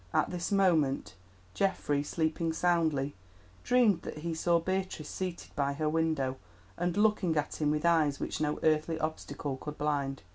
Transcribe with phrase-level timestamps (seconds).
[0.15, 1.13] At this moment
[1.53, 3.13] Geoffrey, sleeping soundly,
[3.63, 6.37] dreamed that he saw Beatrice seated by her window
[6.75, 10.23] and looking at him with eyes which no earthly obstacle could blind.